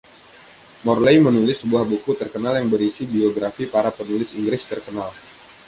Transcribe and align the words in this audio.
Morley 0.85 1.17
menulis 1.25 1.57
sebuah 1.61 1.83
buku 1.91 2.11
terkenal 2.21 2.53
yang 2.59 2.69
berisi 2.73 3.03
biografi 3.13 3.63
para 3.73 3.89
penulis 3.97 4.29
Inggris 4.39 4.63
terkenal. 4.71 5.09